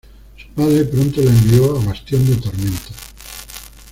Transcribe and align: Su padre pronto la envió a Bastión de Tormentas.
Su 0.35 0.47
padre 0.55 0.85
pronto 0.85 1.21
la 1.21 1.29
envió 1.29 1.77
a 1.77 1.85
Bastión 1.85 2.25
de 2.25 2.35
Tormentas. 2.37 2.95